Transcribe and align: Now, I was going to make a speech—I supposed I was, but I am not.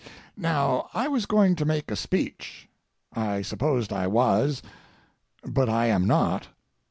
Now, 0.35 0.89
I 0.95 1.07
was 1.07 1.27
going 1.27 1.55
to 1.57 1.63
make 1.63 1.91
a 1.91 1.95
speech—I 1.95 3.43
supposed 3.43 3.93
I 3.93 4.07
was, 4.07 4.63
but 5.45 5.69
I 5.69 5.85
am 5.89 6.07
not. 6.07 6.47